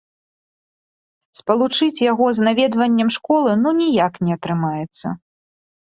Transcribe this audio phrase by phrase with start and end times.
[1.41, 5.07] Спалучыць яго з наведваннем школы ну ніяк не атрымаецца.